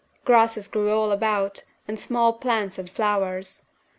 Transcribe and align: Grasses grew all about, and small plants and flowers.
Grasses 0.25 0.67
grew 0.67 0.89
all 0.89 1.11
about, 1.11 1.63
and 1.87 1.99
small 1.99 2.33
plants 2.33 2.79
and 2.79 2.89
flowers. 2.89 3.67